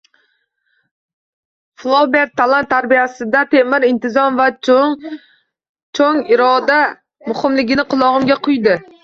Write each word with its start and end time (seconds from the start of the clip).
Flober 1.83 2.31
talant 2.41 2.69
tarbiyasida 2.71 3.43
temir 3.51 3.85
intizom 3.91 4.41
va 4.41 4.49
cho‘ng 4.69 6.25
iroda 6.39 6.81
muhimligini 7.31 7.89
qulog‘imga 7.95 8.41
quydi 8.51 8.77